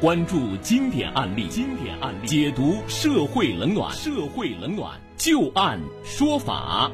[0.00, 6.92] 关注经典案例，经典案例解读社会冷暖，社会冷暖就案说法。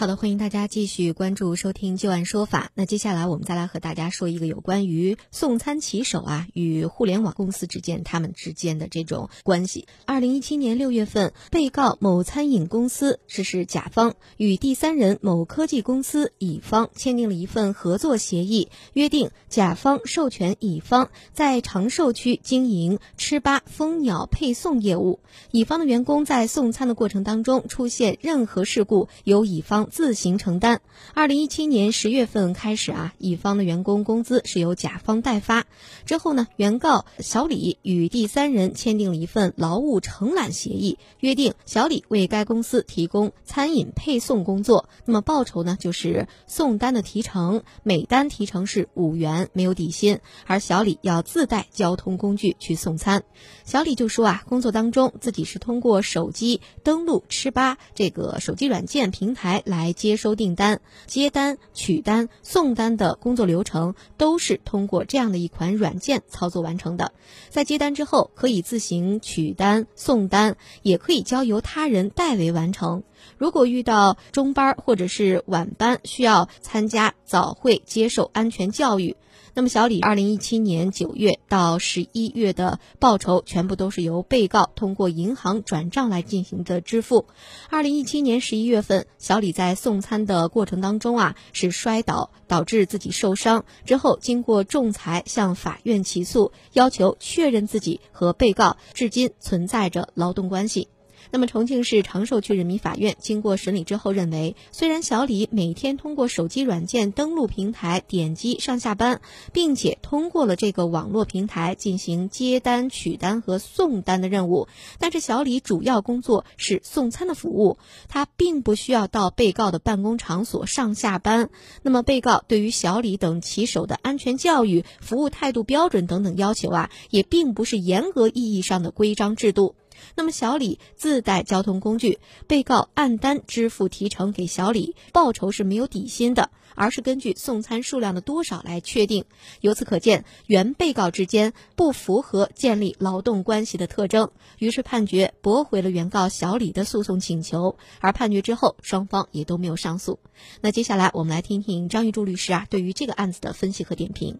[0.00, 2.68] 好的，欢迎大家继续关注收听《旧案说法》。
[2.72, 9.86] 那接下来我们再来和大家说一个有关于送餐骑手啊与互联网公司之间他们之间的这种关系。
[10.06, 29.89] 二零一七年六月份，被告某餐饮公司这是甲方与第三人某科技公司乙方签订了一份合作协议，约定甲方授权乙方在长寿区经营吃吧蜂鸟配送业务，乙方的员工在送餐的过程当中出现任何事故，由乙方。
[29.90, 30.80] 自行承担。
[31.12, 35.66] 二零一七年十月份开始啊，乙方的员工工资是由甲方代发。
[36.06, 50.20] 之后呢，原告小李与第三人签订了一份劳务承揽协议，约定小李为该公司提供餐饮配送工作，那么报酬呢就是送单的提成，每单提成是五元，没有底薪。
[50.46, 53.24] 而小李要自带交通工具去送餐。
[53.64, 59.79] 小李就说啊，工作当中自己是通过手机登录吃吧这个手机软件平台来。
[59.80, 67.12] 来接收订单、接单、取单、送单的工作流程都是通过这样的一款软件操作完成的。
[67.48, 73.02] 在接单之后，可以自行取单、送单，也可以交由他人代为完成。
[73.38, 79.16] 如果遇到中班或者是晚班，需要参加早会、接受安全教育。
[79.54, 87.26] 那么，小李二零一七年九月到十一月的报酬全部都是由被告通过银行转账来进行的支付。
[87.68, 100.88] 二零一七年十一月份，小李在送餐的过程当中啊，是摔倒导致自己受伤，之后经过仲裁向法院起诉，要求确认自己和被告至今存在着劳动关系。
[101.30, 109.20] 那么，重庆市长寿区人民法院经过审理之后认为，虽然小李每天通过手机软件登录平台点击上下班，
[109.52, 114.68] 并且通过了这个网络平台进行接单、取单和送单的任务，
[114.98, 117.78] 但是小李主要工作是送餐的服务，
[118.08, 121.50] 他并不需要到被告的办公场所上下班。
[121.82, 129.74] 那么，被告对于小李等骑手的安全教育、服务态度标准等等要求啊，也并不是严格意义上的规章制度。
[130.14, 139.24] 那么小李自带交通工具，被告按单支付提成给小李，报酬是没有底薪的，而是根据送餐数量的多少来确定。
[139.60, 147.76] 由此可见，原被告之间不符合建立劳动关系的特征，于是判决驳回了原告小李的诉讼请求。
[148.00, 150.18] 而判决之后，双方也都没有上诉。
[150.60, 154.38] 那接下来我们来听听张玉柱律师啊对于这个案子的分析和点评。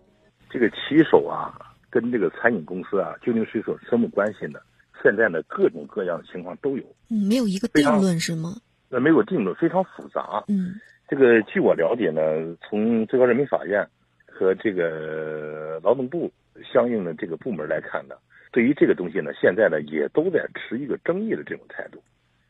[0.51, 0.77] 这个骑
[1.09, 1.55] 手啊，
[1.91, 4.59] 跟这个餐饮公司啊，究竟是有什么关系呢？
[5.03, 8.51] 现在呢，各种各样的情况都有，嗯，没有一个定论是吗？
[8.89, 10.45] 那，没有定论，非常复杂。
[10.49, 10.75] 嗯，
[11.09, 12.21] 这个据我了解呢，
[12.69, 13.87] 从最高人民法院
[14.27, 16.31] 和这个劳动部
[16.73, 18.17] 相应的这个部门来看呢，
[18.53, 22.03] 对于这个东西呢，现在呢也都在持一个争议的这种态度。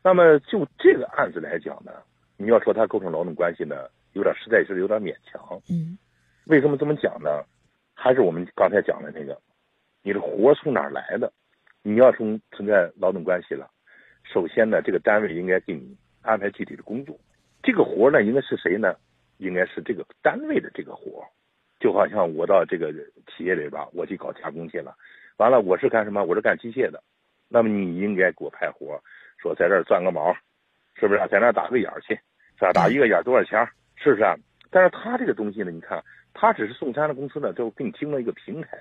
[0.03, 1.93] 那么就这个案子来讲呢，
[2.37, 3.77] 你要说它构成劳动关系呢，
[4.15, 5.61] 有点实在是有点勉强。
[5.69, 5.99] 嗯，
[6.47, 7.45] 为什么这么讲呢？
[7.95, 9.39] 还是我们刚才讲的那个，
[10.03, 11.31] 你的活从哪儿来的？
[11.83, 13.71] 你要从存在劳动关系了，
[14.23, 17.19] 首先呢，这个单位应该给你安排具体的工作。
[17.63, 18.95] 这个活呢，应该是谁呢？
[19.39, 21.25] 应该是这个单位的这个活。
[21.79, 22.93] 就好像我到这个
[23.27, 24.95] 企业里边，我去搞加工去了，
[25.39, 26.23] 完了我是干什么？
[26.23, 27.03] 我是干机械的。
[27.49, 29.03] 那么你应该给我派活，
[29.39, 30.35] 说在这儿钻个毛，
[30.95, 31.21] 是不是？
[31.31, 32.15] 在那儿打个眼儿去，
[32.59, 32.73] 是吧？
[32.73, 33.67] 打一个眼儿多少钱？
[33.97, 34.23] 是不是？
[34.23, 34.37] 啊
[34.73, 38.79] 但是他这个东西呢，你看，他只是送餐的公司呢，就给你提供了一个平台，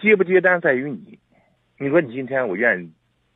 [0.00, 1.18] 接不接单在于你。
[1.82, 2.90] 你说你今天我愿意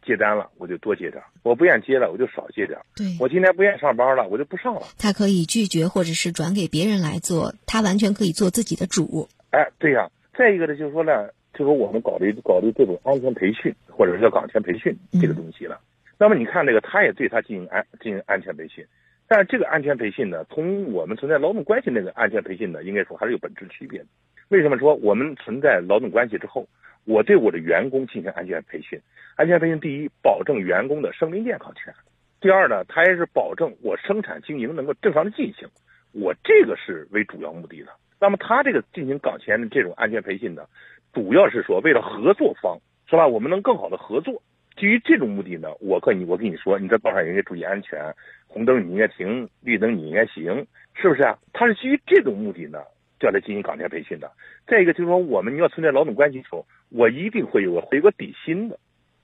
[0.04, 2.78] 接单了，我就多接点；我不愿意接了，我就少接点。
[2.94, 4.82] 对，我今天不愿意上班了，我就不上了。
[4.98, 9.26] 他可以拒绝，或者是转给别人来做，他完全可以做自己的主。
[9.48, 10.10] 哎，对呀。
[10.36, 15.80] 再一个呢，就是说呢，就说我们搞的搞的这种安全培训，或者是叫岗前培训这个东西了。
[16.18, 18.84] 那么你看，这个他也对他进行安进行安全培训，
[19.26, 24.06] 但是这个安全培训呢，从我们存在劳动关系那个安全培训呢，应该说还是有本质区别的。
[24.48, 26.68] 为什么说我们存在劳动关系之后？
[27.04, 29.00] 我对我的员工进行安全培训，
[29.36, 31.92] 安全培训第一，保证员工的生命健康权；
[32.40, 35.68] 第二呢，它也是保证我生产经营能够正常的进行。
[36.12, 37.88] 我这个是为主要目的的。
[38.20, 40.64] 那么他这个进行岗前的这种安全培训呢，
[41.12, 42.78] 主要是说为了合作方，
[43.10, 43.26] 是吧？
[43.26, 44.40] 我们能更好的合作。
[44.76, 48.14] 基于这种目的呢，我跟你我跟你说，你在道上应该注意安全，
[48.46, 51.38] 红灯你应该停，绿灯你应该行，是不是啊？
[51.52, 52.78] 他是基于这种目的呢。
[53.24, 54.30] 叫来进行岗前培训的，
[54.66, 58.78] 再一个就是说，我们你要存在劳动关系的时候，我一定会有个会有个底薪的，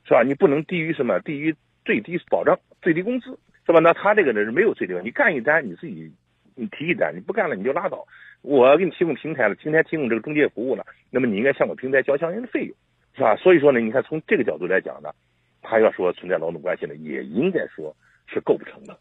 [0.04, 0.22] 是吧？
[0.22, 1.20] 你不能低于什么？
[1.20, 1.54] 低于
[1.84, 3.80] 最低保障最低工资，是吧？
[3.80, 6.10] 那他这个呢是没有最低，你干一单你自己，
[6.54, 8.06] 你提一单，你不干了你就拉倒。
[8.40, 12.74] 我给你提供平台了，平台提供这个中介服务了，那么你应该向我平台交相应的费用，
[13.14, 13.36] 是吧？
[13.36, 15.10] 所以说呢，你看从这个角度来讲呢，
[15.60, 17.94] 他要说存在劳动关系呢，也应该说
[18.26, 18.98] 是构不成的。